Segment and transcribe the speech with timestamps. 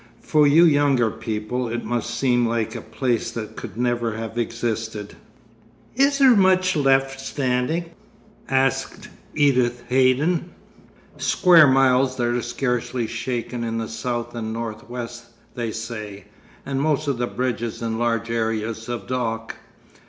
[0.23, 5.13] For you younger people it must seem like a place that could never have existed.'
[5.95, 7.91] 'Is there much left standing?'
[8.49, 10.49] asked Edith Haydon.
[11.17, 16.25] 'Square miles that are scarcely shaken in the south and north west, they say;
[16.65, 19.55] and most of the bridges and large areas of dock.